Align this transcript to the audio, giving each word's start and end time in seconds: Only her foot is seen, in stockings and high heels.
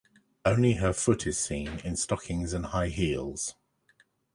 Only 0.43 0.73
her 0.77 0.93
foot 0.93 1.27
is 1.27 1.37
seen, 1.37 1.79
in 1.81 1.95
stockings 1.95 2.53
and 2.53 2.65
high 2.65 2.87
heels. 2.87 3.53